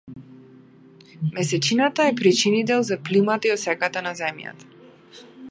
[1.35, 4.93] Месечината е причинител за плимата и осеката на Земјата.